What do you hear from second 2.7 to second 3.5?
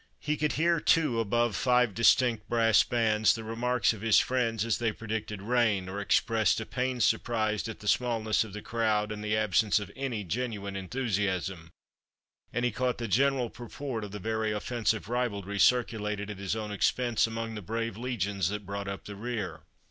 bands, the